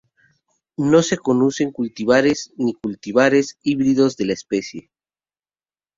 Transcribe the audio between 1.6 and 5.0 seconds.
cultivares ni cultivares híbridos de la especie.